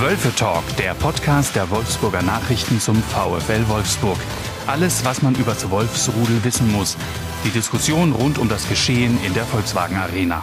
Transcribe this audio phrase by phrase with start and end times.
[0.00, 4.18] Wölfe Talk, der Podcast der Wolfsburger Nachrichten zum VfL Wolfsburg.
[4.66, 6.96] Alles, was man über das Wolfsrudel wissen muss.
[7.44, 10.42] Die Diskussion rund um das Geschehen in der Volkswagen Arena.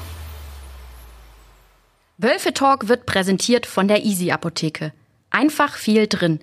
[2.17, 4.93] Wölfe Talk wird präsentiert von der Easy Apotheke.
[5.31, 6.39] Einfach viel drin.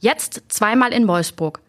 [0.00, 1.60] Jetzt zweimal in Wolfsburg.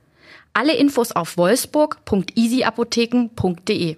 [0.54, 3.98] Alle Infos auf wolfsburg.easyapotheken.de.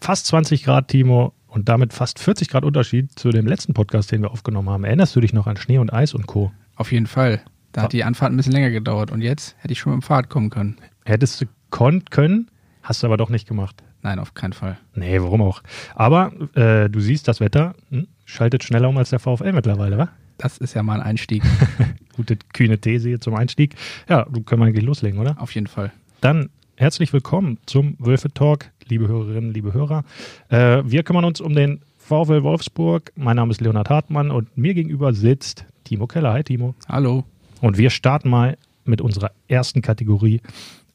[0.00, 4.22] Fast 20 Grad, Timo, und damit fast 40 Grad Unterschied zu dem letzten Podcast, den
[4.22, 4.84] wir aufgenommen haben.
[4.84, 6.52] Erinnerst du dich noch an Schnee und Eis und Co.?
[6.76, 7.40] Auf jeden Fall.
[7.72, 10.04] Da hat die Anfahrt ein bisschen länger gedauert und jetzt hätte ich schon mit dem
[10.04, 10.76] Fahrrad kommen können.
[11.04, 12.50] Hättest du konnt können,
[12.82, 13.82] hast du aber doch nicht gemacht.
[14.02, 14.78] Nein, auf keinen Fall.
[14.94, 15.62] Nee, warum auch?
[15.94, 20.08] Aber äh, du siehst, das Wetter hm, schaltet schneller um als der VfL mittlerweile, wa?
[20.38, 21.42] Das ist ja mal ein Einstieg.
[22.16, 23.74] Gute, kühne These hier zum Einstieg.
[24.08, 25.40] Ja, du können wir eigentlich loslegen, oder?
[25.40, 25.92] Auf jeden Fall.
[26.20, 30.04] Dann herzlich willkommen zum Wölfe Talk, liebe Hörerinnen, liebe Hörer.
[30.48, 33.12] Äh, wir kümmern uns um den VfL Wolfsburg.
[33.16, 36.32] Mein Name ist Leonhard Hartmann und mir gegenüber sitzt Timo Keller.
[36.32, 36.74] Hi, Timo.
[36.88, 37.24] Hallo.
[37.60, 40.40] Und wir starten mal mit unserer ersten Kategorie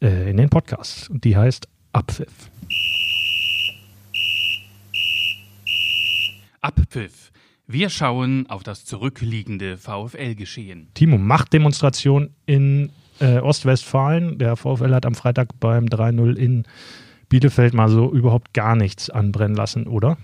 [0.02, 1.09] äh, in den Podcast.
[1.09, 2.50] Und die heißt Abpfiff.
[6.61, 7.31] Abpfiff.
[7.67, 10.89] Wir schauen auf das zurückliegende VfL-Geschehen.
[10.94, 14.38] Timo, Machtdemonstration in äh, Ostwestfalen.
[14.38, 16.66] Der VfL hat am Freitag beim 3-0 in
[17.33, 20.17] Bielefeld mal so überhaupt gar nichts anbrennen lassen, oder?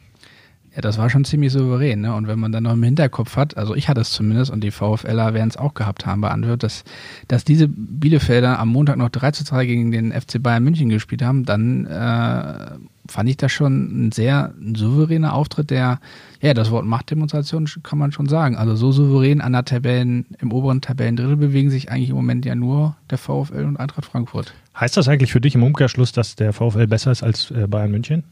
[0.76, 2.02] Ja, das war schon ziemlich souverän.
[2.02, 2.14] Ne?
[2.14, 4.70] Und wenn man dann noch im Hinterkopf hat, also ich hatte es zumindest und die
[4.70, 6.84] VfLer werden es auch gehabt haben bei Antwerp, dass,
[7.28, 11.24] dass diese Bielefelder am Montag noch 3 zu 2 gegen den FC Bayern München gespielt
[11.24, 12.78] haben, dann äh,
[13.10, 16.00] fand ich das schon ein sehr ein souveräner Auftritt, der,
[16.42, 18.56] ja, das Wort Machtdemonstration kann man schon sagen.
[18.56, 22.56] Also so souverän an der Tabellen, im oberen Tabellendrittel bewegen sich eigentlich im Moment ja
[22.56, 24.54] nur der VfL und Eintracht Frankfurt.
[24.80, 27.92] Heißt das eigentlich für dich im Umkehrschluss, dass der VfL besser ist als äh, Bayern
[27.92, 28.24] München?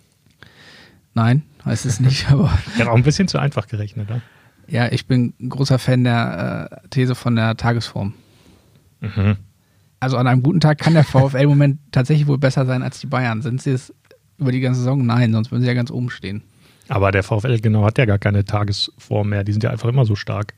[1.13, 2.57] Nein, heißt es nicht, aber.
[2.77, 4.21] ja, auch ein bisschen zu einfach gerechnet, oder?
[4.67, 8.13] Ja, ich bin großer Fan der äh, These von der Tagesform.
[8.99, 9.37] Mhm.
[9.99, 12.99] Also an einem guten Tag kann der VfL im Moment tatsächlich wohl besser sein als
[12.99, 13.41] die Bayern.
[13.41, 13.93] Sind sie es
[14.37, 15.05] über die ganze Saison?
[15.05, 16.43] Nein, sonst würden sie ja ganz oben stehen.
[16.89, 19.43] Aber der VfL genau hat ja gar keine Tagesform mehr.
[19.43, 20.53] Die sind ja einfach immer so stark.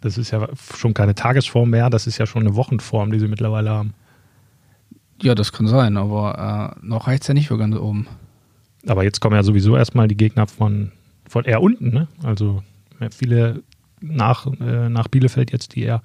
[0.00, 3.28] Das ist ja schon keine Tagesform mehr, das ist ja schon eine Wochenform, die sie
[3.28, 3.94] mittlerweile haben.
[5.22, 8.06] Ja, das kann sein, aber äh, noch reicht es ja nicht für ganz oben.
[8.86, 10.92] Aber jetzt kommen ja sowieso erstmal die Gegner von,
[11.26, 12.08] von eher unten, ne?
[12.22, 12.62] Also
[13.10, 13.62] viele
[14.02, 16.02] nach, äh, nach Bielefeld jetzt, die eher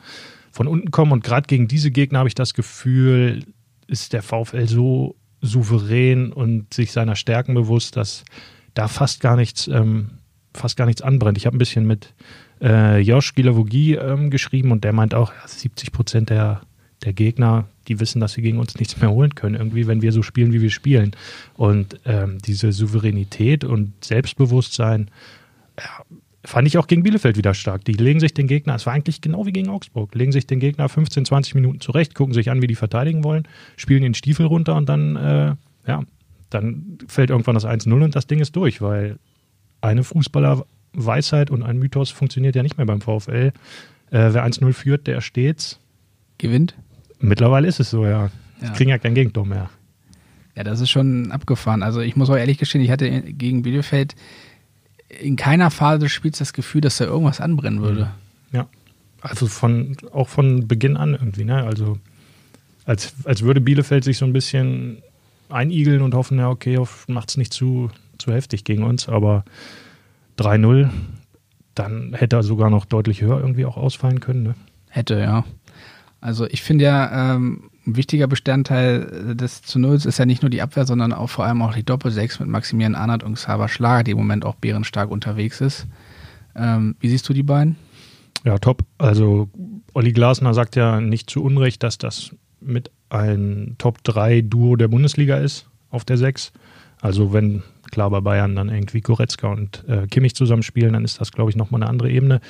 [0.51, 1.11] von unten kommen.
[1.11, 3.43] Und gerade gegen diese Gegner habe ich das Gefühl,
[3.87, 8.23] ist der VfL so souverän und sich seiner Stärken bewusst, dass
[8.73, 10.11] da fast gar nichts, ähm,
[10.53, 11.37] fast gar nichts anbrennt.
[11.37, 12.13] Ich habe ein bisschen mit
[12.61, 16.61] äh, Josh Gilavogi ähm, geschrieben und der meint auch, ja, 70 Prozent der,
[17.03, 20.11] der Gegner, die wissen, dass sie gegen uns nichts mehr holen können, irgendwie, wenn wir
[20.11, 21.15] so spielen, wie wir spielen.
[21.55, 25.09] Und ähm, diese Souveränität und Selbstbewusstsein,
[25.77, 26.05] ja,
[26.45, 27.83] fand ich auch gegen Bielefeld wieder stark.
[27.85, 30.59] Die legen sich den Gegner, es war eigentlich genau wie gegen Augsburg, legen sich den
[30.59, 34.45] Gegner 15, 20 Minuten zurecht, gucken sich an, wie die verteidigen wollen, spielen den Stiefel
[34.45, 35.55] runter und dann, äh,
[35.87, 36.03] ja,
[36.49, 39.19] dann fällt irgendwann das 1-0 und das Ding ist durch, weil
[39.81, 43.51] eine Fußballerweisheit und ein Mythos funktioniert ja nicht mehr beim VfL.
[44.11, 45.79] Äh, wer 1-0 führt, der stets
[46.37, 46.75] gewinnt.
[47.19, 48.31] Mittlerweile ist es so, ja.
[48.61, 48.69] ja.
[48.71, 49.69] kriegen ja kein Gegentor mehr.
[50.55, 51.83] Ja, das ist schon abgefahren.
[51.83, 54.15] Also ich muss auch ehrlich gestehen, ich hatte gegen Bielefeld
[55.09, 58.11] in keiner Phase des Spiels das Gefühl, dass da irgendwas anbrennen würde.
[58.51, 58.67] Ja.
[59.21, 61.63] Also von auch von Beginn an irgendwie, ne?
[61.63, 61.97] Also
[62.85, 65.03] als, als würde Bielefeld sich so ein bisschen
[65.49, 69.43] einigeln und hoffen, ja, okay, macht es nicht zu, zu heftig gegen uns, aber
[70.37, 70.89] 3-0,
[71.75, 74.43] dann hätte er sogar noch deutlich höher irgendwie auch ausfallen können.
[74.43, 74.55] Ne?
[74.89, 75.43] Hätte, ja.
[76.21, 80.49] Also ich finde ja, ähm, ein wichtiger Bestandteil des zu Nulls ist ja nicht nur
[80.49, 84.03] die Abwehr, sondern auch vor allem auch die Doppelsechs mit Maximilian Arnert und Xaver Schlager,
[84.03, 85.87] die im Moment auch bärenstark unterwegs ist.
[86.55, 87.77] Ähm, wie siehst du die beiden?
[88.43, 88.83] Ja, top.
[88.97, 89.49] Also
[89.93, 92.31] Olli Glasner sagt ja nicht zu Unrecht, dass das
[92.61, 96.51] mit ein Top-3-Duo der Bundesliga ist auf der 6.
[97.01, 101.31] Also wenn klar bei Bayern dann irgendwie Goretzka und äh, Kimmich zusammenspielen, dann ist das,
[101.31, 102.41] glaube ich, nochmal eine andere Ebene.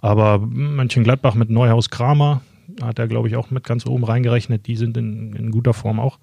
[0.00, 2.40] Aber Mönchengladbach mit Neuhaus Kramer,
[2.82, 4.66] hat er, glaube ich, auch mit ganz oben reingerechnet.
[4.66, 6.18] Die sind in, in, guter Form auch.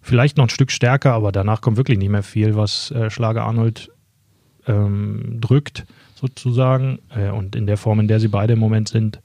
[0.00, 3.44] Vielleicht noch ein Stück stärker, aber danach kommt wirklich nicht mehr viel, was äh, Schlager
[3.44, 3.90] Arnold
[4.66, 7.00] ähm, drückt, sozusagen.
[7.14, 9.20] Äh, und in der Form, in der sie beide im Moment sind,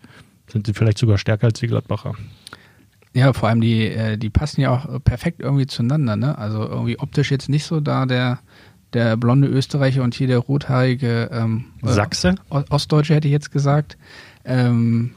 [0.48, 2.16] sind sie vielleicht sogar stärker als die Gladbacher.
[3.14, 6.38] Ja, vor allem die, äh, die passen ja auch perfekt irgendwie zueinander, ne?
[6.38, 8.40] Also irgendwie optisch jetzt nicht so da der,
[8.94, 12.36] der blonde Österreicher und hier der rothaarige ähm, Sachse.
[12.50, 13.98] Ostdeutsche hätte ich jetzt gesagt.
[14.46, 15.12] Ähm,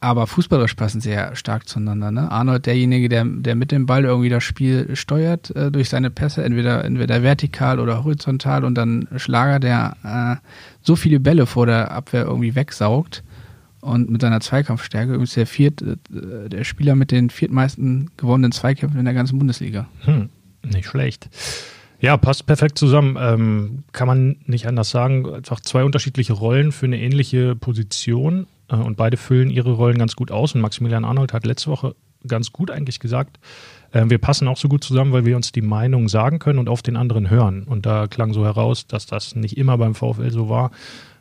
[0.00, 2.10] aber fußballerisch passen sie ja stark zueinander.
[2.10, 2.30] Ne?
[2.30, 6.44] Arnold, derjenige, der, der mit dem Ball irgendwie das Spiel steuert äh, durch seine Pässe,
[6.44, 9.96] entweder, entweder vertikal oder horizontal und dann Schlager, der
[10.42, 10.46] äh,
[10.82, 13.24] so viele Bälle vor der Abwehr irgendwie wegsaugt.
[13.80, 18.98] und mit seiner Zweikampfstärke übrigens der, viert, äh, der Spieler mit den viertmeisten gewonnenen Zweikämpfen
[18.98, 19.88] in der ganzen Bundesliga.
[20.02, 20.28] Hm,
[20.62, 21.30] nicht schlecht.
[22.00, 23.16] Ja, passt perfekt zusammen.
[23.18, 25.26] Ähm, kann man nicht anders sagen.
[25.32, 30.30] Einfach zwei unterschiedliche Rollen für eine ähnliche Position und beide füllen ihre Rollen ganz gut
[30.30, 30.54] aus.
[30.54, 31.94] Und Maximilian Arnold hat letzte Woche
[32.26, 33.38] ganz gut eigentlich gesagt,
[33.92, 36.68] äh, wir passen auch so gut zusammen, weil wir uns die Meinung sagen können und
[36.68, 37.64] auf den anderen hören.
[37.64, 40.70] Und da klang so heraus, dass das nicht immer beim VfL so war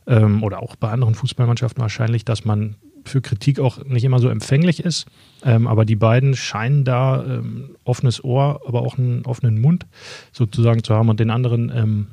[0.07, 2.75] ähm, oder auch bei anderen Fußballmannschaften wahrscheinlich, dass man
[3.05, 5.05] für Kritik auch nicht immer so empfänglich ist.
[5.43, 9.85] Ähm, aber die beiden scheinen da ähm, offenes Ohr, aber auch einen offenen Mund
[10.31, 12.07] sozusagen zu haben und den anderen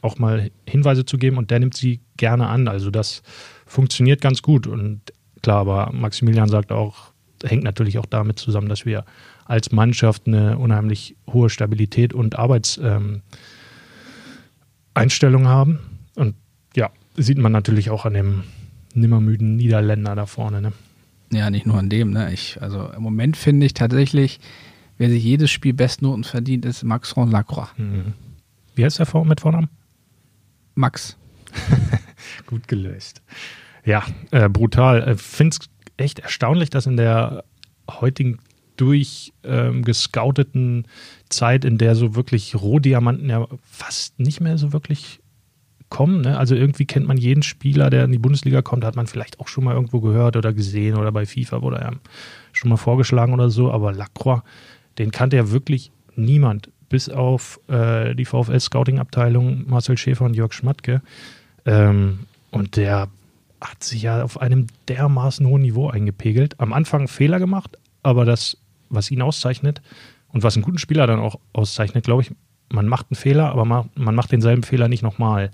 [0.00, 2.68] auch mal Hinweise zu geben und der nimmt sie gerne an.
[2.68, 3.22] Also das
[3.68, 4.66] funktioniert ganz gut.
[4.66, 5.00] Und
[5.42, 7.12] klar, aber Maximilian sagt auch,
[7.44, 9.04] hängt natürlich auch damit zusammen, dass wir
[9.44, 13.22] als Mannschaft eine unheimlich hohe Stabilität und Arbeitseinstellung
[15.42, 15.78] ähm, haben.
[16.16, 16.34] Und
[16.74, 18.42] ja, sieht man natürlich auch an dem
[18.94, 20.60] nimmermüden Niederländer da vorne.
[20.60, 20.72] Ne?
[21.32, 22.10] Ja, nicht nur an dem.
[22.10, 22.32] Ne?
[22.32, 24.40] Ich, also im Moment finde ich tatsächlich,
[24.96, 27.68] wer sich jedes Spiel Bestnoten verdient, ist Maxron Lacroix.
[27.76, 28.14] Mhm.
[28.74, 29.68] Wie heißt der mit Vornamen?
[30.74, 31.16] Max.
[32.46, 33.22] Gut gelöst.
[33.84, 35.14] Ja, äh, brutal.
[35.14, 37.44] Ich finde es echt erstaunlich, dass in der
[37.90, 38.38] heutigen
[38.76, 40.84] durchgescouteten ähm,
[41.28, 45.20] Zeit, in der so wirklich Rohdiamanten ja fast nicht mehr so wirklich
[45.88, 46.20] kommen.
[46.20, 46.38] Ne?
[46.38, 49.48] Also irgendwie kennt man jeden Spieler, der in die Bundesliga kommt, hat man vielleicht auch
[49.48, 51.92] schon mal irgendwo gehört oder gesehen oder bei FIFA wurde er
[52.52, 53.72] schon mal vorgeschlagen oder so.
[53.72, 54.42] Aber Lacroix,
[54.98, 61.02] den kannte ja wirklich niemand, bis auf äh, die VfL-Scouting-Abteilung Marcel Schäfer und Jörg Schmatke.
[61.68, 62.20] Ähm,
[62.50, 63.08] und der
[63.60, 66.58] hat sich ja auf einem dermaßen hohen Niveau eingepegelt.
[66.60, 68.56] Am Anfang Fehler gemacht, aber das,
[68.88, 69.82] was ihn auszeichnet
[70.28, 72.32] und was einen guten Spieler dann auch auszeichnet, glaube ich,
[72.70, 75.50] man macht einen Fehler, aber man macht denselben Fehler nicht nochmal.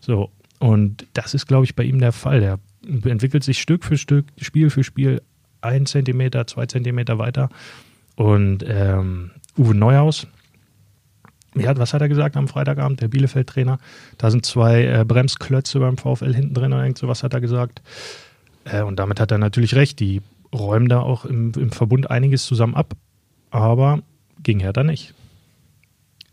[0.00, 0.30] So.
[0.58, 2.40] Und das ist, glaube ich, bei ihm der Fall.
[2.40, 2.58] Der
[3.04, 5.22] entwickelt sich Stück für Stück, Spiel für Spiel,
[5.60, 7.48] ein Zentimeter, zwei Zentimeter weiter.
[8.16, 10.26] Und ähm, Uwe Neuhaus,
[11.66, 13.78] hat, was hat er gesagt am Freitagabend, der Bielefeld-Trainer?
[14.18, 17.40] Da sind zwei äh, Bremsklötze beim VfL hinten drin und irgend so was hat er
[17.40, 17.82] gesagt.
[18.64, 19.98] Äh, und damit hat er natürlich recht.
[20.00, 20.22] Die
[20.54, 22.94] räumen da auch im, im Verbund einiges zusammen ab,
[23.50, 24.00] aber
[24.42, 25.14] ging Hertha nicht.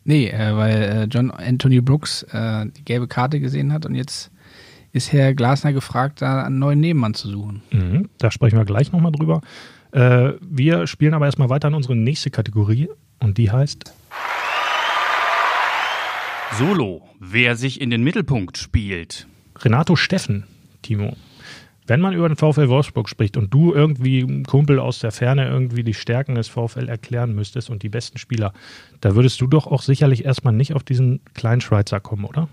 [0.03, 4.31] Nee, äh, weil äh, John Anthony Brooks äh, die gelbe Karte gesehen hat und jetzt
[4.93, 7.63] ist Herr Glasner gefragt, da einen neuen Nebenmann zu suchen.
[7.71, 9.41] Mhm, da sprechen wir gleich nochmal drüber.
[9.91, 12.87] Äh, wir spielen aber erstmal weiter in unsere nächste Kategorie
[13.19, 13.93] und die heißt
[16.53, 19.27] Solo, wer sich in den Mittelpunkt spielt.
[19.57, 20.45] Renato Steffen,
[20.81, 21.17] Timo.
[21.85, 25.83] Wenn man über den VfL Wolfsburg spricht und du irgendwie Kumpel aus der Ferne irgendwie
[25.83, 28.53] die Stärken des VfL erklären müsstest und die besten Spieler,
[29.01, 32.47] da würdest du doch auch sicherlich erstmal nicht auf diesen kleinen Schweizer kommen, oder?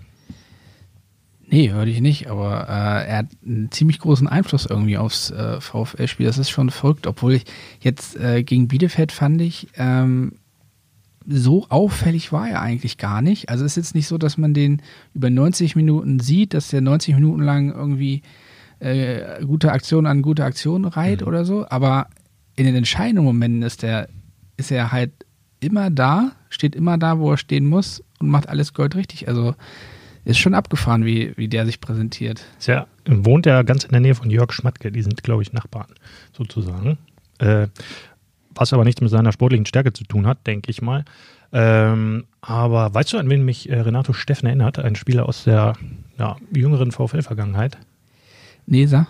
[1.47, 5.61] Nee, würde ich nicht, aber äh, er hat einen ziemlich großen Einfluss irgendwie aufs äh,
[5.61, 6.25] VfL-Spiel.
[6.25, 7.45] Das ist schon verrückt, obwohl ich
[7.79, 10.33] jetzt äh, gegen Bielefeld fand ich, ähm,
[11.27, 13.49] so auffällig war er eigentlich gar nicht.
[13.49, 14.81] Also es ist jetzt nicht so, dass man den
[15.13, 18.21] über 90 Minuten sieht, dass der 90 Minuten lang irgendwie
[18.79, 21.27] äh, gute Aktion an gute Aktion reiht mhm.
[21.27, 22.07] oder so, aber
[22.55, 24.09] in den entscheidenden Momenten ist der,
[24.57, 25.11] ist er halt
[25.59, 29.27] immer da, steht immer da, wo er stehen muss und macht alles Gold richtig.
[29.27, 29.55] Also
[30.25, 32.45] ist schon abgefahren, wie, wie der sich präsentiert.
[32.65, 35.93] Ja, wohnt ja ganz in der Nähe von Jörg Schmatke, die sind, glaube ich, Nachbarn
[36.31, 36.97] sozusagen.
[37.39, 37.67] Äh,
[38.55, 41.05] was aber nichts mit seiner sportlichen Stärke zu tun hat, denke ich mal.
[41.51, 44.79] Ähm, aber weißt du, an wen mich äh, Renato Steffen erinnert?
[44.79, 45.73] Ein Spieler aus der
[46.17, 47.77] ja, jüngeren VfL-Vergangenheit.
[48.65, 49.07] Nesa.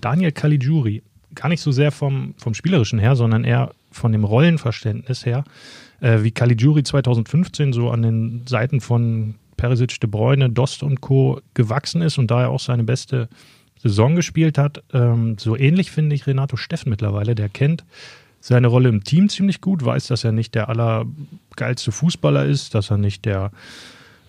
[0.00, 1.02] Daniel Caligiuri.
[1.34, 5.44] Gar nicht so sehr vom, vom Spielerischen her, sondern eher von dem Rollenverständnis her.
[6.00, 11.40] Äh, wie Caligiuri 2015 so an den Seiten von Perisic, De Bruyne, Dost und Co.
[11.54, 13.28] gewachsen ist und daher auch seine beste
[13.82, 14.82] Saison gespielt hat.
[14.92, 17.34] Ähm, so ähnlich finde ich Renato Steffen mittlerweile.
[17.34, 17.84] Der kennt
[18.46, 22.92] seine Rolle im Team ziemlich gut, weiß, dass er nicht der allergeilste Fußballer ist, dass
[22.92, 23.50] er nicht der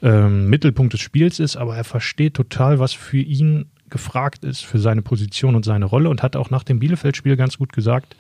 [0.01, 4.79] ähm, Mittelpunkt des Spiels ist, aber er versteht total, was für ihn gefragt ist für
[4.79, 8.15] seine Position und seine Rolle und hat auch nach dem Bielefeld-Spiel ganz gut gesagt,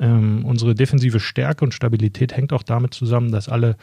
[0.00, 3.76] ähm, unsere defensive Stärke und Stabilität hängt auch damit zusammen, dass alle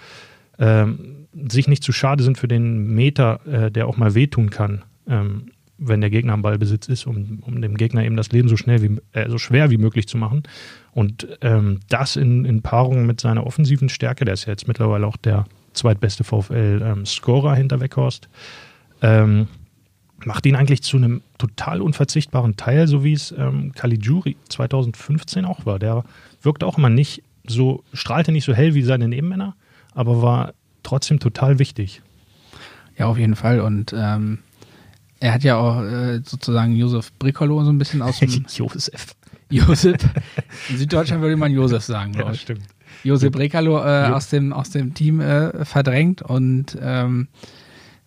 [0.60, 4.84] ähm, sich nicht zu schade sind für den Meter, äh, der auch mal wehtun kann,
[5.08, 8.58] ähm, wenn der Gegner am Ballbesitz ist, um, um dem Gegner eben das Leben so
[8.58, 10.44] schnell wie äh, so schwer wie möglich zu machen.
[10.92, 15.08] Und ähm, das in, in Paarung mit seiner offensiven Stärke, der ist ja jetzt mittlerweile
[15.08, 18.30] auch der zweitbeste VfL-Scorer ähm, hinter Weghorst.
[19.02, 19.48] Ähm,
[20.26, 25.66] macht ihn eigentlich zu einem total unverzichtbaren Teil, so wie es ähm, Caligiuri 2015 auch
[25.66, 25.80] war.
[25.80, 26.04] Der
[26.42, 29.56] wirkte auch immer nicht so, strahlte nicht so hell wie seine Nebenmänner,
[29.94, 30.54] aber war
[30.84, 32.02] trotzdem total wichtig.
[32.98, 33.60] Ja, auf jeden Fall.
[33.60, 34.40] Und ähm,
[35.24, 39.16] Er hat ja auch äh, sozusagen Josef Bricolo so ein bisschen aus dem Josef.
[39.50, 39.96] Josef.
[40.70, 42.42] In Süddeutschland würde man Josef sagen, glaube Ja, ich.
[42.42, 42.64] stimmt.
[43.06, 47.30] Josef Brekalo äh, aus, dem, aus dem Team äh, verdrängt und ähm,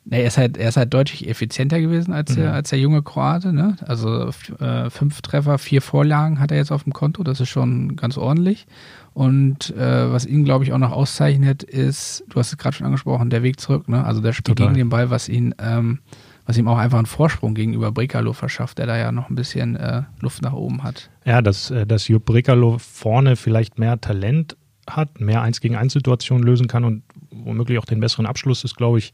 [0.05, 3.03] nee, er, ist halt, er ist halt deutlich effizienter gewesen als, der, als der junge
[3.03, 3.53] Kroate.
[3.55, 3.77] Ne?
[3.87, 4.31] Also
[4.61, 8.19] äh, fünf Treffer, vier Vorlagen hat er jetzt auf dem Konto, das ist schon ganz
[8.19, 8.67] ordentlich.
[9.15, 12.87] Und äh, was ihn, glaube ich, auch noch auszeichnet, ist, du hast es gerade schon
[12.87, 13.89] angesprochen, der Weg zurück.
[13.89, 14.05] Ne?
[14.05, 14.67] Also der Spiel Total.
[14.69, 16.01] gegen den Ball, was ihn, ähm,
[16.47, 19.77] was ihm auch einfach einen Vorsprung gegenüber Brekalo verschafft, der da ja noch ein bisschen
[19.77, 21.11] äh, Luft nach oben hat.
[21.25, 24.57] Ja, dass, äh, dass Jupp Brekalo vorne vielleicht mehr Talent
[24.89, 28.77] hat, mehr 1 gegen 1 Situationen lösen kann und womöglich auch den besseren Abschluss ist,
[28.77, 29.13] glaube ich,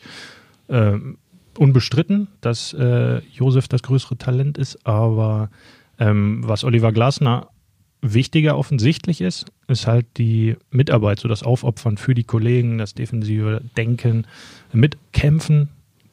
[0.69, 0.99] äh,
[1.59, 4.87] unbestritten, dass äh, Josef das größere Talent ist.
[4.87, 5.51] Aber
[5.99, 7.49] ähm, was Oliver Glasner
[8.03, 13.63] wichtiger offensichtlich ist, ist halt die Mitarbeit, so das Aufopfern für die Kollegen, das defensive
[13.77, 14.27] Denken,
[14.73, 15.69] Mitkämpfen.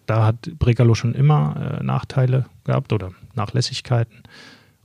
[0.09, 4.23] Da hat Brekalo schon immer äh, Nachteile gehabt oder Nachlässigkeiten.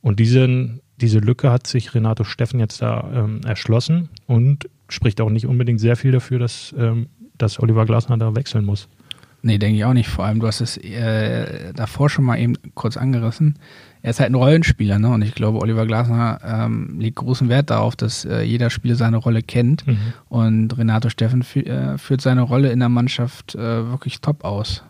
[0.03, 5.31] Und diesen, diese Lücke hat sich Renato Steffen jetzt da ähm, erschlossen und spricht auch
[5.31, 7.07] nicht unbedingt sehr viel dafür, dass, ähm,
[7.39, 8.87] dass Oliver Glasner da wechseln muss.
[9.41, 10.11] Nee, denke ich auch nicht.
[10.11, 13.59] Vor allem, du hast es äh, davor schon mal eben kurz angerissen.
[14.03, 15.09] Er ist halt ein Rollenspieler, ne?
[15.09, 19.17] Und ich glaube, Oliver Glasner ähm, legt großen Wert darauf, dass äh, jeder Spieler seine
[19.17, 19.85] Rolle kennt.
[20.29, 24.85] Und Renato Steffen fü äh, führt seine Rolle in der Mannschaft äh, wirklich top aus.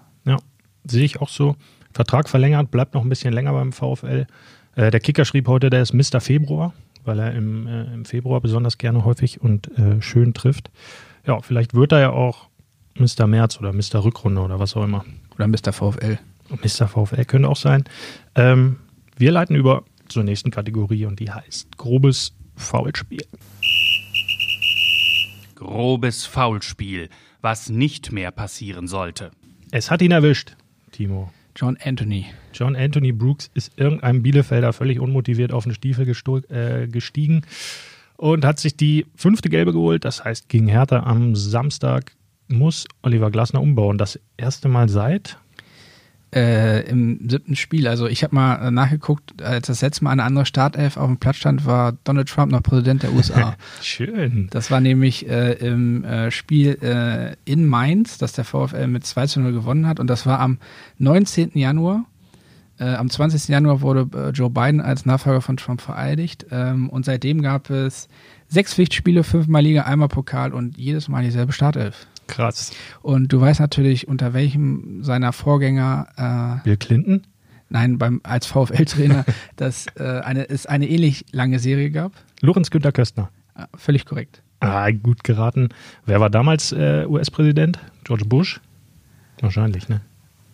[0.84, 1.56] Sehe ich auch so.
[1.92, 4.26] Vertrag verlängert, bleibt noch ein bisschen länger beim VfL.
[4.74, 6.20] Äh, der Kicker schrieb heute, der ist Mr.
[6.20, 6.74] Februar,
[7.04, 10.70] weil er im, äh, im Februar besonders gerne häufig und äh, schön trifft.
[11.26, 12.48] Ja, vielleicht wird er ja auch
[12.98, 13.26] Mr.
[13.26, 14.04] März oder Mr.
[14.04, 15.04] Rückrunde oder was auch immer.
[15.36, 15.72] Oder Mr.
[15.72, 16.18] VfL.
[16.50, 16.88] Mr.
[16.88, 17.84] VfL könnte auch sein.
[18.34, 18.78] Ähm,
[19.16, 23.24] wir leiten über zur nächsten Kategorie und die heißt grobes Foulspiel.
[25.54, 27.08] Grobes Foulspiel,
[27.40, 29.30] was nicht mehr passieren sollte.
[29.70, 30.56] Es hat ihn erwischt,
[30.94, 31.32] Timo.
[31.56, 32.26] John Anthony.
[32.52, 36.08] John Anthony Brooks ist irgendeinem Bielefelder völlig unmotiviert auf den Stiefel
[36.48, 37.42] äh, gestiegen
[38.16, 40.04] und hat sich die fünfte Gelbe geholt.
[40.04, 42.12] Das heißt, gegen Hertha am Samstag
[42.48, 43.98] muss Oliver Glasner umbauen.
[43.98, 45.38] Das erste Mal seit.
[46.34, 47.86] Äh, Im siebten Spiel.
[47.86, 51.36] Also ich habe mal nachgeguckt, als das letzte Mal eine andere Startelf auf dem Platz
[51.36, 53.54] stand, war Donald Trump noch Präsident der USA.
[53.80, 54.48] Schön.
[54.50, 59.26] Das war nämlich äh, im äh, Spiel äh, in Mainz, das der VfL mit 2
[59.28, 60.00] zu 0 gewonnen hat.
[60.00, 60.58] Und das war am
[60.98, 61.52] 19.
[61.54, 62.04] Januar.
[62.80, 63.46] Äh, am 20.
[63.48, 66.46] Januar wurde äh, Joe Biden als Nachfolger von Trump vereidigt.
[66.50, 68.08] Ähm, und seitdem gab es
[68.48, 72.08] sechs Pflichtspiele, fünfmal Liga, einmal Pokal und jedes Mal dieselbe Startelf.
[72.26, 72.72] Krass.
[73.02, 77.26] Und du weißt natürlich, unter welchem seiner Vorgänger, äh, Bill Clinton?
[77.68, 79.24] nein, beim, als VfL-Trainer,
[79.56, 82.12] dass äh, eine, es eine ähnlich lange Serie gab.
[82.40, 83.30] Lorenz Günther Köstner.
[83.56, 84.42] Äh, völlig korrekt.
[84.60, 85.68] Ah, gut geraten.
[86.06, 87.78] Wer war damals äh, US-Präsident?
[88.04, 88.60] George Bush?
[89.40, 90.00] Wahrscheinlich, ne?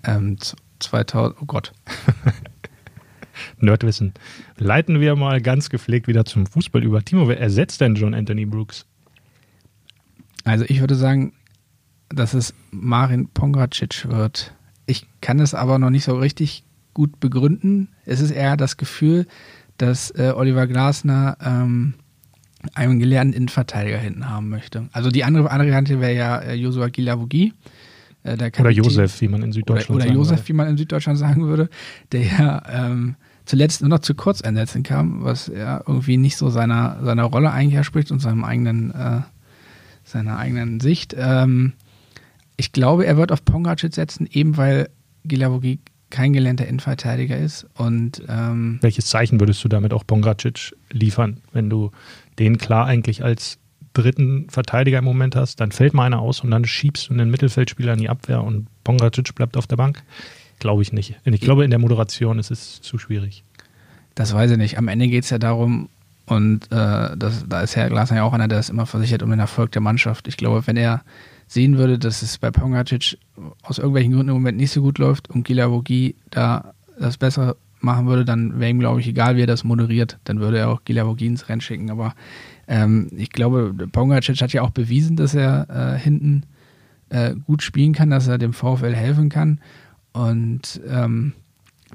[0.02, 1.72] Ähm, z- 2000, oh Gott.
[3.58, 4.12] Nerdwissen.
[4.56, 7.02] Leiten wir mal ganz gepflegt wieder zum Fußball über.
[7.04, 8.86] Timo, wer ersetzt denn John Anthony Brooks?
[10.44, 11.32] Also ich würde sagen,
[12.10, 14.54] dass es Marin Pongracic wird.
[14.86, 17.88] Ich kann es aber noch nicht so richtig gut begründen.
[18.04, 19.26] Es ist eher das Gefühl,
[19.78, 21.94] dass äh, Oliver Glasner ähm,
[22.74, 24.88] einen gelernten Innenverteidiger hinten haben möchte.
[24.92, 27.54] Also die andere andere Variante wäre ja äh, Josua Gilavugi.
[28.22, 30.48] Äh, der Oder Josef, wie man in oder, Süddeutschland oder sagen Josef, würde.
[30.48, 31.70] wie man in Süddeutschland sagen würde,
[32.12, 36.50] der ja ähm, zuletzt nur noch zu kurz einsetzen kam, was ja irgendwie nicht so
[36.50, 39.20] seiner, seiner Rolle eigentlich entspricht und seinem eigenen, äh,
[40.04, 41.14] seiner eigenen Sicht.
[41.16, 41.72] Ähm,
[42.60, 44.90] ich glaube, er wird auf Pongracic setzen, eben weil
[45.24, 51.40] Gilavogi kein gelernter Innenverteidiger ist und ähm, Welches Zeichen würdest du damit auch Pongracic liefern,
[51.52, 51.90] wenn du
[52.38, 53.58] den klar eigentlich als
[53.94, 57.30] dritten Verteidiger im Moment hast, dann fällt mal einer aus und dann schiebst du einen
[57.30, 60.02] Mittelfeldspieler in die Abwehr und Pongracic bleibt auf der Bank?
[60.58, 61.18] Glaube ich nicht.
[61.24, 63.42] Ich glaube, in der Moderation ist es zu schwierig.
[64.14, 64.76] Das weiß ich nicht.
[64.76, 65.88] Am Ende geht es ja darum,
[66.30, 69.30] und äh, das, da ist Herr Glasner ja auch einer, der ist immer versichert um
[69.30, 70.28] den Erfolg der Mannschaft.
[70.28, 71.02] Ich glaube, wenn er
[71.48, 73.18] sehen würde, dass es bei Pongacic
[73.64, 78.06] aus irgendwelchen Gründen im Moment nicht so gut läuft und Gilavogi da das besser machen
[78.06, 80.18] würde, dann wäre ihm, glaube ich, egal, wie er das moderiert.
[80.22, 81.90] Dann würde er auch Gilavogi ins Rennen schicken.
[81.90, 82.14] Aber
[82.68, 86.44] ähm, ich glaube, Pongacic hat ja auch bewiesen, dass er äh, hinten
[87.08, 89.58] äh, gut spielen kann, dass er dem VfL helfen kann.
[90.12, 91.32] Und ähm,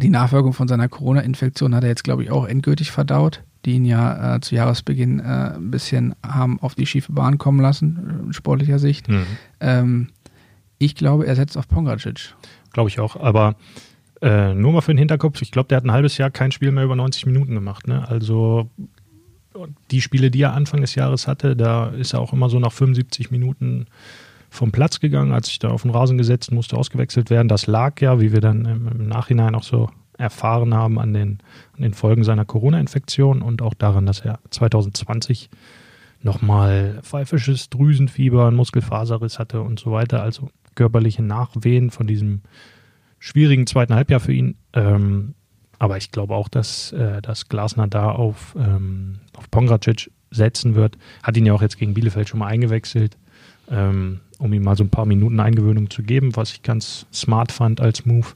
[0.02, 3.86] die Nachwirkung von seiner Corona-Infektion hat er jetzt, glaube ich, auch endgültig verdaut, die ihn
[3.86, 8.26] ja äh, zu Jahresbeginn äh, ein bisschen haben auf die schiefe Bahn kommen lassen, äh,
[8.28, 9.08] in sportlicher Sicht.
[9.60, 10.10] Ähm,
[10.78, 12.36] ich glaube, er setzt auf Pongracic.
[12.72, 13.16] Glaube ich auch.
[13.16, 13.56] Aber
[14.22, 16.72] äh, nur mal für den Hinterkopf, ich glaube, der hat ein halbes Jahr kein Spiel
[16.72, 17.88] mehr über 90 Minuten gemacht.
[17.88, 18.08] Ne?
[18.08, 18.70] Also
[19.92, 22.72] die Spiele, die er Anfang des Jahres hatte, da ist er auch immer so nach
[22.72, 23.88] 75 Minuten
[24.50, 27.48] vom Platz gegangen, als sich da auf den Rasen gesetzt, musste ausgewechselt werden.
[27.48, 31.40] Das lag ja, wie wir dann im Nachhinein auch so erfahren haben, an den,
[31.76, 35.50] an den Folgen seiner Corona-Infektion und auch daran, dass er 2020
[36.22, 40.24] nochmal pfeifisches Drüsenfieber, einen Muskelfaserriss hatte und so weiter.
[40.24, 42.42] Also körperliche Nachwehen von diesem
[43.20, 44.56] schwierigen zweiten Halbjahr für ihn.
[44.74, 45.36] Ähm,
[45.80, 50.98] aber ich glaube auch, dass, äh, dass Glasner da auf, ähm, auf Pongracic setzen wird.
[51.24, 53.18] Hat ihn ja auch jetzt gegen Bielefeld schon mal eingewechselt,
[53.70, 57.52] ähm, um ihm mal so ein paar Minuten Eingewöhnung zu geben, was ich ganz smart
[57.52, 58.28] fand als Move.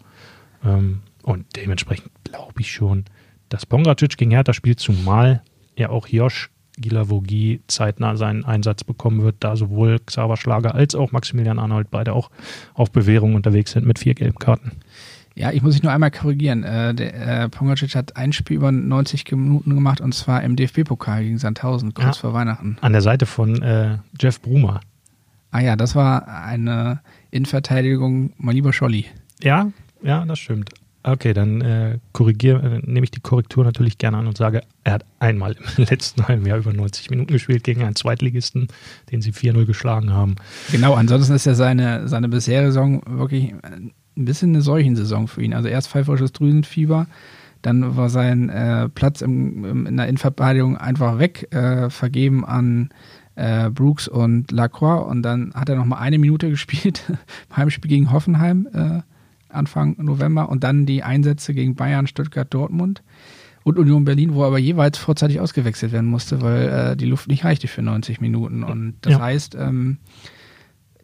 [0.64, 3.06] Ähm, und dementsprechend glaube ich schon,
[3.50, 5.44] dass Pongracic gegen Hertha spielt, zumal
[5.76, 11.12] er auch Josh Gilavogi zeitnah seinen Einsatz bekommen wird, da sowohl Xaver Schlager als auch
[11.12, 12.30] Maximilian Arnold beide auch
[12.74, 14.72] auf Bewährung unterwegs sind mit vier gelben Karten.
[15.36, 16.64] Ja, ich muss mich nur einmal korrigieren.
[16.64, 21.24] Äh, der äh, Pongacic hat ein Spiel über 90 Minuten gemacht und zwar im DFB-Pokal
[21.24, 22.78] gegen Sandhausen, kurz ja, vor Weihnachten.
[22.82, 24.82] An der Seite von äh, Jeff Brumer.
[25.52, 29.06] Ah ja, das war eine Innenverteidigung, mein lieber Scholli.
[29.42, 29.72] Ja,
[30.02, 30.72] ja, das stimmt.
[31.02, 34.94] Okay, dann äh, korrigiere, äh, nehme ich die Korrektur natürlich gerne an und sage, er
[34.94, 38.68] hat einmal im letzten halben Jahr über 90 Minuten gespielt gegen einen Zweitligisten,
[39.12, 40.36] den sie 4-0 geschlagen haben.
[40.72, 45.54] Genau, ansonsten ist ja seine, seine bisherige Saison wirklich ein bisschen eine Seuchensaison für ihn.
[45.54, 47.08] Also erst pfeiferisches Drüsenfieber,
[47.62, 52.90] dann war sein äh, Platz im, im, in der Innenverteidigung einfach weg, äh, vergeben an
[53.36, 57.04] äh, Brooks und Lacroix und dann hat er noch mal eine Minute gespielt
[57.50, 59.02] im Heimspiel gegen Hoffenheim äh,
[59.50, 63.04] Anfang November und dann die Einsätze gegen Bayern, Stuttgart, Dortmund
[63.64, 67.28] und Union Berlin, wo er aber jeweils vorzeitig ausgewechselt werden musste, weil äh, die Luft
[67.28, 68.64] nicht reichte für 90 Minuten.
[68.64, 69.20] Und das ja.
[69.20, 69.98] heißt, ähm,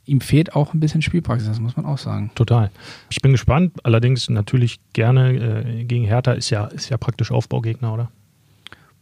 [0.05, 2.31] ihm fehlt auch ein bisschen Spielpraxis, das muss man auch sagen.
[2.35, 2.71] Total.
[3.09, 7.93] Ich bin gespannt, allerdings natürlich gerne äh, gegen Hertha ist ja, ist ja praktisch Aufbaugegner,
[7.93, 8.11] oder?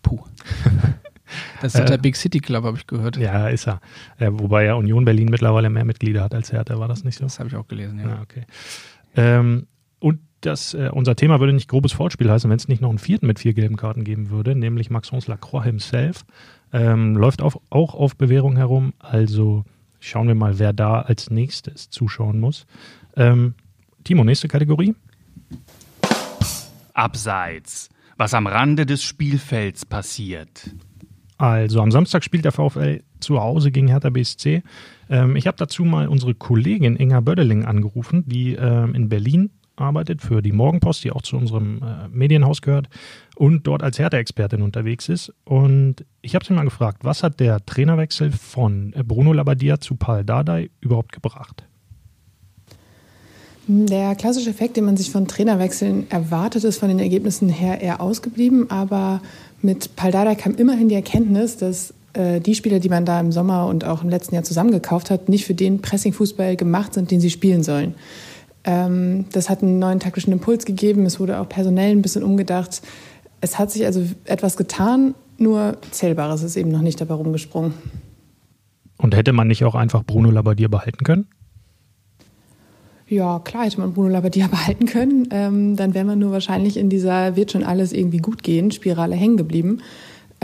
[0.01, 0.19] Puh.
[1.61, 3.17] Das ist der äh, Big City Club, habe ich gehört.
[3.17, 3.81] Ja, ist er.
[4.19, 7.23] Äh, wobei ja Union Berlin mittlerweile mehr Mitglieder hat als Hertha, war das nicht so?
[7.23, 8.07] Das habe ich auch gelesen, ja.
[8.07, 8.43] ja ah, okay.
[9.15, 9.67] Ähm,
[9.99, 12.99] und das, äh, unser Thema würde nicht grobes Fortspiel heißen, wenn es nicht noch einen
[12.99, 16.25] vierten mit vier gelben Karten geben würde, nämlich Maxence Lacroix himself.
[16.71, 18.93] Ähm, läuft auf, auch auf Bewährung herum.
[18.99, 19.63] Also
[19.99, 22.65] schauen wir mal, wer da als nächstes zuschauen muss.
[23.15, 23.53] Ähm,
[24.03, 24.95] Timo, nächste Kategorie.
[26.93, 27.89] Abseits.
[28.17, 30.69] Was am Rande des Spielfelds passiert.
[31.37, 34.63] Also am Samstag spielt der VfL zu Hause gegen Hertha BSC.
[35.13, 40.21] Ähm, ich habe dazu mal unsere Kollegin Inga Bödeling angerufen, die ähm, in Berlin arbeitet
[40.21, 42.89] für die Morgenpost, die auch zu unserem äh, Medienhaus gehört
[43.35, 45.31] und dort als Hertha-Expertin unterwegs ist.
[45.45, 50.23] Und ich habe sie mal gefragt, was hat der Trainerwechsel von Bruno Labbadia zu Paul
[50.23, 51.63] Dardai überhaupt gebracht?
[53.67, 58.01] Der klassische Effekt, den man sich von Trainerwechseln erwartet, ist von den Ergebnissen her eher
[58.01, 58.69] ausgeblieben.
[58.69, 59.21] Aber
[59.61, 63.85] mit Paldada kam immerhin die Erkenntnis, dass die Spieler, die man da im Sommer und
[63.85, 67.63] auch im letzten Jahr zusammengekauft hat, nicht für den Pressing-Fußball gemacht sind, den sie spielen
[67.63, 67.95] sollen.
[68.63, 71.05] Ähm, das hat einen neuen taktischen Impuls gegeben.
[71.05, 72.81] Es wurde auch personell ein bisschen umgedacht.
[73.41, 77.73] Es hat sich also etwas getan, nur Zählbares ist eben noch nicht dabei rumgesprungen.
[78.97, 81.27] Und hätte man nicht auch einfach Bruno Labbadia behalten können?
[83.07, 85.27] Ja, klar hätte man Bruno Labbadia behalten können.
[85.31, 89.15] Ähm, dann wäre man nur wahrscheinlich in dieser wird schon alles irgendwie gut gehen Spirale
[89.15, 89.81] hängen geblieben.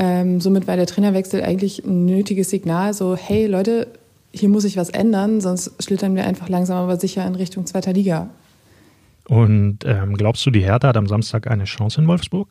[0.02, 3.88] Ähm, somit war der Trainerwechsel eigentlich ein nötiges Signal, so hey Leute,
[4.32, 7.92] hier muss sich was ändern, sonst schlittern wir einfach langsam aber sicher in Richtung zweiter
[7.92, 8.30] Liga.
[9.28, 12.48] Und ähm, glaubst du, die Hertha hat am Samstag eine Chance in Wolfsburg?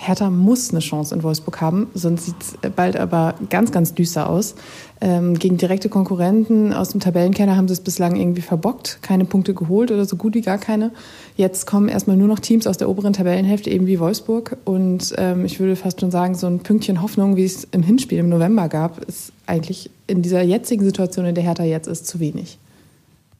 [0.00, 4.30] Hertha muss eine Chance in Wolfsburg haben, sonst sieht es bald aber ganz, ganz düster
[4.30, 4.54] aus.
[5.00, 9.54] Ähm, gegen direkte Konkurrenten aus dem Tabellenkeller haben sie es bislang irgendwie verbockt, keine Punkte
[9.54, 10.92] geholt oder so gut wie gar keine.
[11.36, 14.56] Jetzt kommen erstmal nur noch Teams aus der oberen Tabellenhälfte, eben wie Wolfsburg.
[14.64, 18.18] Und ähm, ich würde fast schon sagen, so ein Pünktchen Hoffnung, wie es im Hinspiel
[18.18, 22.20] im November gab, ist eigentlich in dieser jetzigen Situation, in der Hertha jetzt ist, zu
[22.20, 22.58] wenig.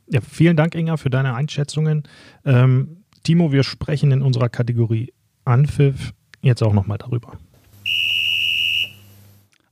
[0.08, 2.02] Ja, vielen Dank, Inga, für deine Einschätzungen.
[2.44, 5.12] Ähm, Timo, wir sprechen in unserer Kategorie
[5.44, 6.12] Anpfiff
[6.42, 7.38] jetzt auch nochmal darüber.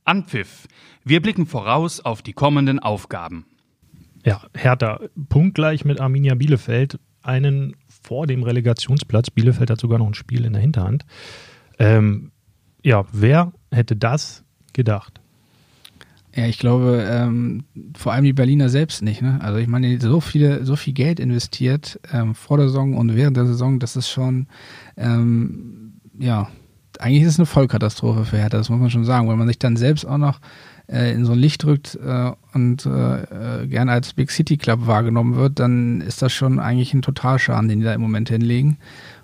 [0.05, 0.67] Anpfiff.
[1.03, 3.45] Wir blicken voraus auf die kommenden Aufgaben.
[4.25, 4.99] Ja, Hertha
[5.29, 9.29] punktgleich mit Arminia Bielefeld, einen vor dem Relegationsplatz.
[9.29, 11.05] Bielefeld hat sogar noch ein Spiel in der Hinterhand.
[11.79, 12.31] Ähm,
[12.83, 15.21] ja, wer hätte das gedacht?
[16.35, 17.63] Ja, ich glaube, ähm,
[17.97, 19.21] vor allem die Berliner selbst nicht.
[19.21, 19.39] Ne?
[19.41, 23.37] Also ich meine, so viele, so viel Geld investiert ähm, vor der Saison und während
[23.37, 24.47] der Saison, das ist schon
[24.97, 25.86] ähm,
[26.19, 26.49] ja,
[26.99, 29.59] eigentlich ist es eine Vollkatastrophe für Hertha, das muss man schon sagen, weil man sich
[29.59, 30.39] dann selbst auch noch
[30.87, 34.87] äh, in so ein Licht drückt äh, und äh, äh gerne als Big City Club
[34.87, 38.77] wahrgenommen wird, dann ist das schon eigentlich ein Totalschaden, den die da im Moment hinlegen.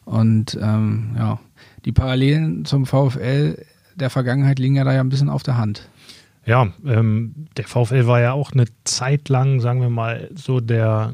[0.06, 1.40] Und ähm, ja,
[1.86, 3.58] die Parallelen zum VfL
[3.96, 5.88] der Vergangenheit liegen ja da ja ein bisschen auf der Hand.
[6.46, 11.14] Ja, ähm, der VfL war ja auch eine Zeit lang, sagen wir mal, so der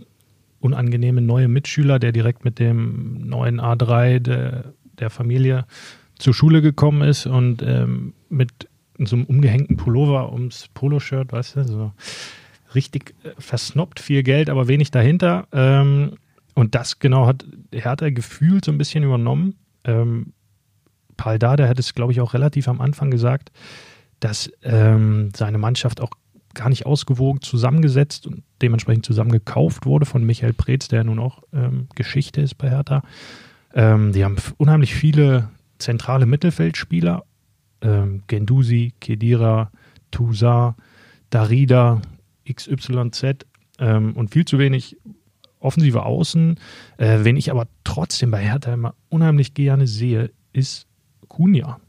[0.59, 5.65] unangenehme neue Mitschüler, der direkt mit dem neuen A3 der, der Familie
[6.17, 11.63] zur Schule gekommen ist und ähm, mit so einem umgehängten Pullover ums Poloshirt, weißt du,
[11.63, 11.91] so
[12.75, 15.47] richtig äh, versnoppt, viel Geld, aber wenig dahinter.
[15.51, 16.17] Ähm,
[16.55, 19.55] und das genau hat Hertha gefühlt so ein bisschen übernommen.
[19.85, 20.33] Ähm,
[21.15, 23.51] Paul Dada hat es, glaube ich, auch relativ am Anfang gesagt,
[24.19, 26.11] dass ähm, seine Mannschaft auch
[26.53, 31.87] gar nicht ausgewogen zusammengesetzt und dementsprechend zusammengekauft wurde von Michael Preetz, der nun auch ähm,
[31.95, 33.03] Geschichte ist bei Hertha.
[33.73, 37.23] Ähm, die haben unheimlich viele zentrale Mittelfeldspieler.
[37.81, 39.71] Ähm, Gendusi, Kedira,
[40.11, 40.75] Toussaint,
[41.29, 42.01] Darida,
[42.51, 43.45] XYZ
[43.79, 44.97] ähm, und viel zu wenig
[45.59, 46.59] offensive Außen.
[46.97, 50.87] Äh, wen ich aber trotzdem bei Hertha immer unheimlich gerne sehe, ist
[51.27, 51.79] Kunja.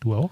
[0.00, 0.30] Du auch?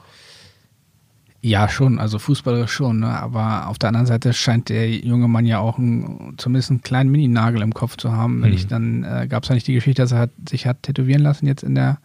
[1.45, 3.09] Ja, schon, also fußballerisch schon, ne?
[3.21, 7.11] aber auf der anderen Seite scheint der junge Mann ja auch einen, zumindest einen kleinen
[7.11, 8.41] Mini-Nagel im Kopf zu haben.
[8.41, 8.57] Wenn mhm.
[8.57, 11.21] ich dann, äh, gab es ja nicht die Geschichte, dass er hat, sich hat tätowieren
[11.21, 11.99] lassen jetzt in der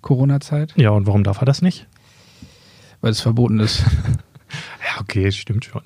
[0.00, 0.74] Corona-Zeit?
[0.74, 1.86] Ja, und warum darf er das nicht?
[3.00, 3.84] Weil es verboten ist.
[4.48, 5.82] ja, okay, stimmt schon.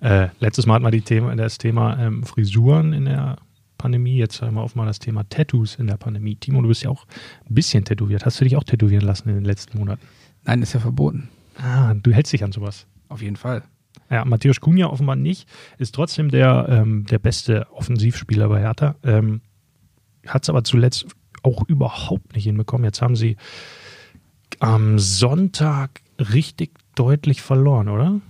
[0.00, 3.38] Äh, letztes Mal hatten wir die Thema, das Thema ähm, Frisuren in der
[3.76, 4.18] Pandemie.
[4.18, 6.36] Jetzt haben wir auf mal das Thema Tattoos in der Pandemie.
[6.36, 7.06] Timo, du bist ja auch
[7.50, 8.24] ein bisschen tätowiert.
[8.24, 10.06] Hast du dich auch tätowieren lassen in den letzten Monaten?
[10.44, 11.28] Nein, ist ja verboten.
[11.58, 12.86] Ah, du hältst dich an sowas.
[13.08, 13.62] Auf jeden Fall.
[14.10, 15.48] Ja, Matthäus Kunja offenbar nicht.
[15.78, 18.96] Ist trotzdem der, ähm, der beste Offensivspieler bei Hertha.
[19.02, 19.40] Ähm,
[20.26, 21.06] Hat es aber zuletzt
[21.42, 22.84] auch überhaupt nicht hinbekommen.
[22.84, 23.36] Jetzt haben sie
[24.58, 28.20] am Sonntag richtig deutlich verloren, oder?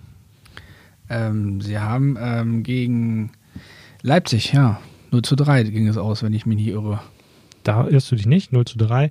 [1.08, 3.32] Ähm, sie haben ähm, gegen
[4.02, 4.80] Leipzig, ja,
[5.12, 7.00] 0 zu 3 ging es aus, wenn ich mich nicht irre.
[7.62, 9.10] Da irrst du dich nicht, 0 zu 3.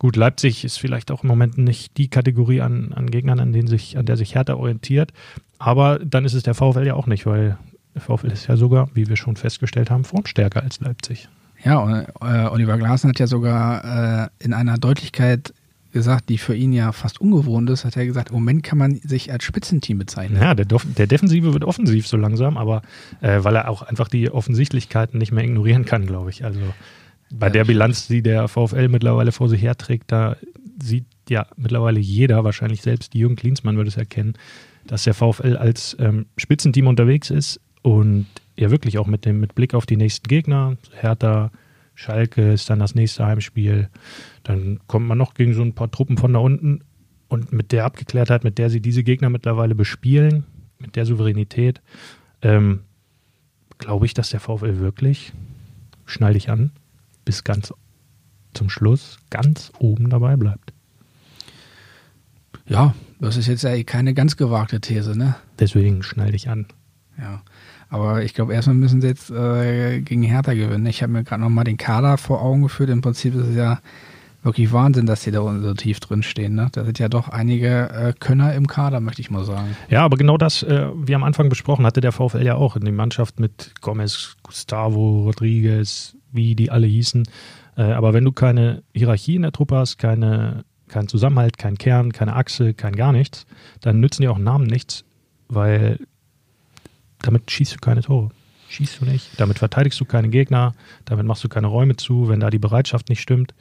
[0.00, 3.68] Gut, Leipzig ist vielleicht auch im Moment nicht die Kategorie an, an Gegnern, an, denen
[3.68, 5.12] sich, an der sich Hertha orientiert.
[5.58, 7.58] Aber dann ist es der VfL ja auch nicht, weil
[7.94, 11.28] der VfL ist ja sogar, wie wir schon festgestellt haben, formstärker als Leipzig.
[11.62, 15.52] Ja, und, äh, Oliver Glasner hat ja sogar äh, in einer Deutlichkeit
[15.92, 18.94] gesagt, die für ihn ja fast ungewohnt ist, hat er gesagt, im Moment kann man
[18.94, 20.40] sich als Spitzenteam bezeichnen.
[20.40, 22.80] Ja, der, der Defensive wird offensiv so langsam, aber
[23.20, 26.42] äh, weil er auch einfach die Offensichtlichkeiten nicht mehr ignorieren kann, glaube ich.
[26.42, 26.60] Also
[27.32, 30.36] bei ja, der Bilanz, die der VfL mittlerweile vor sich herträgt, da
[30.82, 34.34] sieht ja mittlerweile jeder, wahrscheinlich selbst Jürgen Klinsmann würde es erkennen,
[34.86, 39.54] dass der VfL als ähm, Spitzenteam unterwegs ist und ja wirklich auch mit dem mit
[39.54, 41.50] Blick auf die nächsten Gegner, Hertha,
[41.94, 43.88] Schalke ist dann das nächste Heimspiel,
[44.42, 46.80] dann kommt man noch gegen so ein paar Truppen von da unten
[47.28, 50.44] und mit der Abgeklärtheit, mit der sie diese Gegner mittlerweile bespielen,
[50.78, 51.80] mit der Souveränität,
[52.42, 52.80] ähm,
[53.78, 55.32] glaube ich, dass der VfL wirklich,
[56.06, 56.72] schnall dich an,
[57.24, 57.72] bis ganz
[58.54, 60.72] zum Schluss ganz oben dabei bleibt.
[62.66, 65.34] Ja, das ist jetzt ja keine ganz gewagte These, ne?
[65.58, 66.66] Deswegen schnall dich an.
[67.18, 67.42] Ja,
[67.88, 70.86] aber ich glaube, erstmal müssen sie jetzt äh, gegen Hertha gewinnen.
[70.86, 72.90] Ich habe mir gerade nochmal den Kader vor Augen geführt.
[72.90, 73.80] Im Prinzip ist es ja
[74.42, 76.54] wirklich Wahnsinn, dass die da so tief drin stehen.
[76.54, 76.68] Ne?
[76.72, 79.76] Da sind ja doch einige äh, Könner im Kader, möchte ich mal sagen.
[79.88, 82.84] Ja, aber genau das, äh, wie am Anfang besprochen, hatte der VfL ja auch in
[82.84, 87.28] der Mannschaft mit Gomez, Gustavo, Rodriguez, wie die alle hießen.
[87.76, 92.12] Äh, aber wenn du keine Hierarchie in der Truppe hast, keine, keinen Zusammenhalt, keinen Kern,
[92.12, 93.46] keine Achse, kein gar nichts,
[93.80, 95.04] dann nützen dir auch Namen nichts,
[95.48, 95.98] weil
[97.22, 98.30] damit schießt du keine Tore.
[98.68, 99.28] Schießt du nicht.
[99.38, 100.74] Damit verteidigst du keine Gegner,
[101.04, 103.52] damit machst du keine Räume zu, wenn da die Bereitschaft nicht stimmt.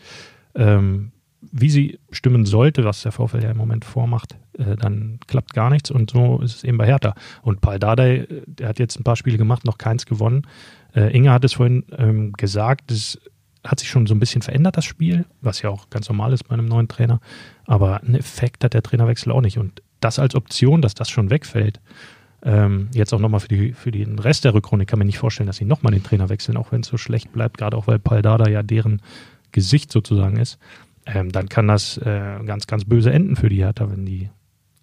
[0.59, 5.53] Ähm, wie sie stimmen sollte, was der VfL ja im Moment vormacht, äh, dann klappt
[5.53, 7.15] gar nichts und so ist es eben bei Hertha.
[7.41, 10.45] Und Paul Dardai, der hat jetzt ein paar Spiele gemacht, noch keins gewonnen.
[10.93, 13.19] Äh, Inge hat es vorhin ähm, gesagt, es
[13.65, 16.43] hat sich schon so ein bisschen verändert, das Spiel, was ja auch ganz normal ist
[16.43, 17.19] bei einem neuen Trainer.
[17.65, 19.57] Aber einen Effekt hat der Trainerwechsel auch nicht.
[19.57, 21.79] Und das als Option, dass das schon wegfällt,
[22.41, 25.47] ähm, jetzt auch nochmal für, die, für den Rest der Rückrunde, kann mir nicht vorstellen,
[25.47, 27.99] dass sie nochmal den Trainer wechseln, auch wenn es so schlecht bleibt, gerade auch weil
[27.99, 29.01] Paldada ja deren
[29.51, 30.59] Gesicht sozusagen ist.
[31.05, 34.29] Ähm, dann kann das äh, ganz, ganz böse enden für die Hertha, wenn die.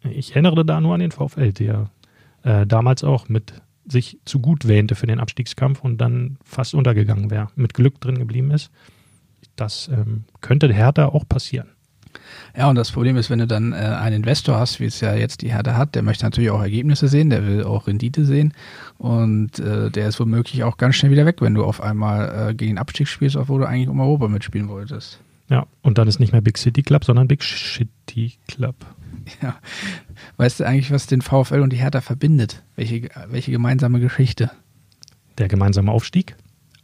[0.02, 1.90] Ich erinnere da nur an den VfL, der
[2.42, 3.54] äh, damals auch mit
[3.86, 8.18] sich zu gut wähnte für den Abstiegskampf und dann fast untergegangen wäre, mit Glück drin
[8.18, 8.70] geblieben ist.
[9.54, 11.68] Das ähm, könnte Hertha auch passieren.
[12.56, 15.14] Ja, und das Problem ist, wenn du dann äh, einen Investor hast, wie es ja
[15.14, 18.54] jetzt die Hertha hat, der möchte natürlich auch Ergebnisse sehen, der will auch Rendite sehen
[18.98, 22.54] und äh, der ist womöglich auch ganz schnell wieder weg, wenn du auf einmal äh,
[22.54, 25.20] gegen den Abstieg spielst, obwohl du eigentlich um Europa mitspielen wolltest.
[25.48, 28.74] Ja, und dann ist nicht mehr Big City Club, sondern Big Shitty Club.
[29.42, 29.56] Ja.
[30.36, 32.62] Weißt du eigentlich, was den VfL und die Hertha verbindet?
[32.76, 34.50] Welche, welche gemeinsame Geschichte?
[35.38, 36.36] Der gemeinsame Aufstieg?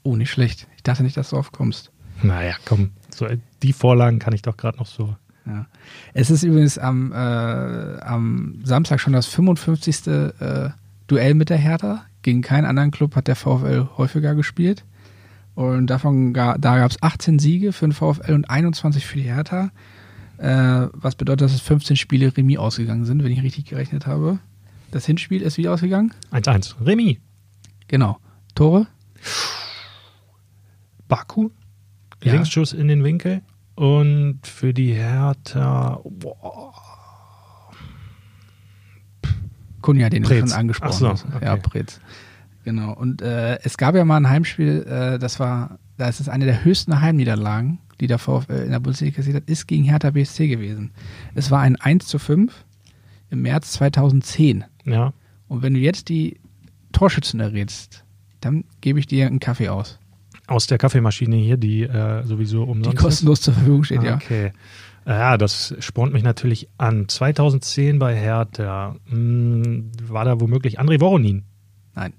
[0.03, 0.67] Oh, nicht schlecht.
[0.77, 1.93] Ich dachte nicht, dass du aufkommst.
[2.23, 3.27] Naja, komm, so,
[3.63, 5.67] die Vorlagen kann ich doch gerade noch so Ja.
[6.15, 10.07] Es ist übrigens am, äh, am Samstag schon das 55.
[10.07, 10.71] Äh,
[11.09, 12.05] Duell mit der Hertha.
[12.23, 14.85] Gegen keinen anderen Club hat der VfL häufiger gespielt.
[15.55, 19.25] Und davon ga, da gab es 18 Siege für den VfL und 21 für die
[19.25, 19.71] Hertha.
[20.39, 24.39] Äh, was bedeutet, dass es 15 Spiele Remis ausgegangen sind, wenn ich richtig gerechnet habe.
[24.91, 26.13] Das Hinspiel ist wie ausgegangen?
[26.33, 26.75] 1-1.
[26.85, 27.19] Remis.
[27.89, 28.19] Genau.
[28.55, 28.87] Tore?
[31.09, 31.51] Baku.
[32.23, 32.33] Ja.
[32.33, 33.43] Linksschuss in den Winkel.
[33.75, 36.01] Und für die Hertha.
[36.05, 36.73] Boah.
[39.83, 40.45] Kunja, den Preetz.
[40.45, 41.45] du schon angesprochen so, okay.
[41.45, 42.01] Ja, Pretz.
[42.65, 42.93] Genau.
[42.93, 46.45] Und äh, es gab ja mal ein Heimspiel, äh, das war, da ist es eine
[46.45, 50.49] der höchsten Heimniederlagen, die der VfL in der Bundesliga kassiert hat, ist gegen Hertha BSC
[50.49, 50.93] gewesen.
[51.35, 52.65] Es war ein 1 zu 5
[53.31, 54.65] im März 2010.
[54.85, 55.13] Ja.
[55.49, 56.41] Und wenn du jetzt die
[56.93, 58.05] Torschützen errätst,
[58.41, 59.99] dann gebe ich dir einen Kaffee aus.
[60.47, 64.05] Aus der Kaffeemaschine hier, die äh, sowieso Die umsonst kostenlos zur Verfügung steht, ist.
[64.05, 64.15] ja.
[64.17, 64.53] Okay.
[65.07, 67.09] Ja, das spornt mich natürlich an.
[67.09, 68.97] 2010 bei Hertha.
[69.09, 71.43] Hm, war da womöglich André Voronin?
[71.95, 72.13] Nein.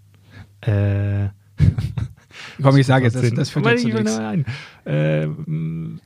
[0.61, 1.29] Äh,
[2.61, 4.17] Komm, ich sage jetzt, das, das führt jetzt zu nichts.
[4.17, 4.45] nein,
[4.85, 4.93] nein.
[4.93, 5.99] Äh, hm,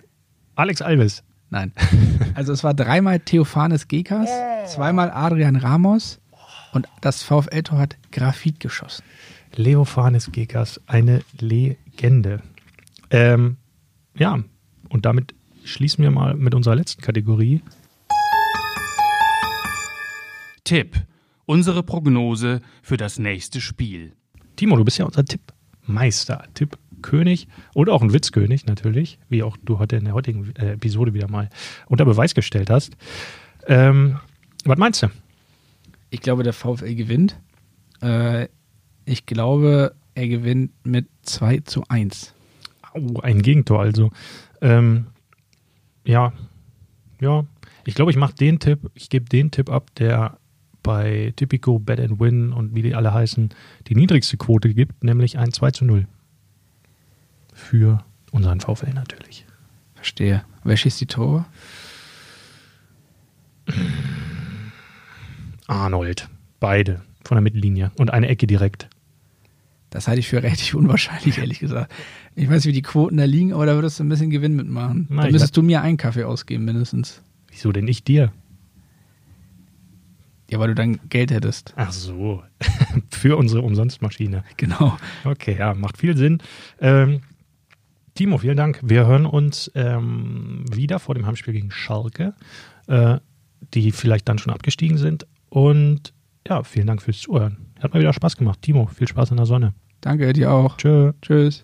[0.56, 1.24] Alex Alves.
[1.50, 1.72] Nein.
[2.36, 4.30] Also es war dreimal Theophanes Gekas,
[4.66, 6.20] zweimal Adrian Ramos
[6.74, 9.04] und das VfL-Tor hat Graphit geschossen.
[9.56, 11.22] Leophanes Gekas, eine
[11.98, 12.42] Legende.
[13.10, 13.58] Ähm,
[14.16, 14.44] ja,
[14.90, 15.34] und damit
[15.64, 17.62] schließen wir mal mit unserer letzten Kategorie.
[20.64, 20.96] Tipp.
[21.48, 24.14] Unsere Prognose für das nächste Spiel.
[24.58, 29.80] Timo, du bist ja unser Tippmeister, Tippkönig und auch ein Witzkönig natürlich, wie auch du
[29.80, 31.50] heute in der heutigen äh, Episode wieder mal
[31.88, 32.96] unter Beweis gestellt hast.
[33.66, 34.20] Ähm,
[34.66, 35.08] was meinst du?
[36.12, 37.40] Ich glaube, der VfL gewinnt.
[38.02, 38.50] Äh,
[39.06, 42.34] ich glaube, er gewinnt mit 2 zu 1.
[42.94, 44.10] Au, ein Gegentor also.
[44.62, 45.08] Ähm,
[46.06, 46.34] ja,
[47.22, 47.46] ja.
[47.86, 50.38] Ich glaube, ich mache den Tipp, ich gebe den Tipp ab, der
[50.82, 53.50] bei Typico Bet and Win und wie die alle heißen,
[53.88, 56.08] die niedrigste Quote gibt, nämlich ein 2 zu 0.
[57.54, 59.46] Für unseren VfL natürlich.
[59.96, 60.44] Verstehe.
[60.64, 61.46] Wer schießt die Tore?
[65.68, 66.28] Arnold.
[66.60, 68.90] Beide von der Mittellinie und eine Ecke direkt.
[69.98, 71.92] Das halte ich für relativ unwahrscheinlich, ehrlich gesagt.
[72.36, 74.56] Ich weiß nicht, wie die Quoten da liegen, aber da würdest du ein bisschen Gewinn
[74.56, 75.08] mitmachen.
[75.10, 77.24] Nein, da ich müsstest du mir einen Kaffee ausgeben, mindestens.
[77.50, 78.32] Wieso denn nicht dir?
[80.52, 81.74] Ja, weil du dann Geld hättest.
[81.78, 82.44] Ach so.
[83.10, 84.44] Für unsere Umsonstmaschine.
[84.58, 85.00] Genau.
[85.26, 86.44] Okay, ja, macht viel Sinn.
[86.80, 87.22] Ähm,
[88.14, 88.80] Timo, vielen Dank.
[88.84, 92.36] Wir hören uns ähm, wieder vor dem Heimspiel gegen Schalke,
[92.86, 93.18] äh,
[93.74, 95.26] die vielleicht dann schon abgestiegen sind.
[95.50, 96.14] Und
[96.48, 97.58] ja, vielen Dank fürs Zuhören.
[97.80, 98.62] Hat mal wieder Spaß gemacht.
[98.62, 99.74] Timo, viel Spaß in der Sonne.
[100.02, 100.78] Danke dir auch.
[100.78, 101.14] Tschö.
[101.22, 101.64] Tschüss.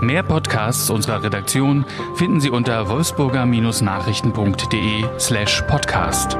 [0.00, 6.36] Mehr Podcasts unserer Redaktion finden Sie unter wolfsburger-nachrichten.de slash podcast.